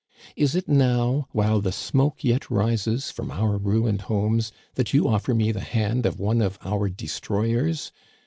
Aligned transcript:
Is 0.35 0.55
it 0.55 0.67
now, 0.67 1.27
while 1.31 1.61
the 1.61 1.71
smoke 1.71 2.23
yet 2.23 2.49
rises 2.49 3.11
from 3.11 3.29
our 3.29 3.55
ruined 3.59 4.01
homes, 4.09 4.51
that 4.73 4.95
you 4.95 5.07
offer 5.07 5.35
me 5.35 5.51
the 5.51 5.59
hand 5.59 6.07
of 6.07 6.19
one 6.19 6.41
of 6.41 6.57
our 6.65 6.89
destroyers? 6.89 7.91